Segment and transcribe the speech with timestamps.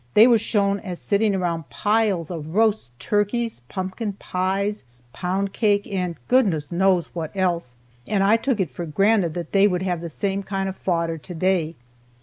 [0.15, 6.15] They were shown as sitting around piles of roast turkeys, pumpkin pies, pound cake, and
[6.27, 7.75] goodness knows what else,
[8.07, 11.19] and I took it for granted that they would have the same kind of fodder
[11.19, 11.75] today.